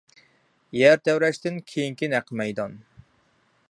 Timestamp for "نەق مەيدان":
2.17-2.79